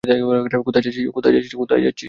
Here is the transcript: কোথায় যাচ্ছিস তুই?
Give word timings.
কোথায় 0.65 0.83
যাচ্ছিস 0.85 1.53
তুই? 1.61 1.81